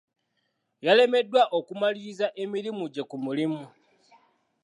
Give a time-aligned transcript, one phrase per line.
[0.85, 3.63] Yalemeddwa okumaliriza emirimu gye ku mulimu.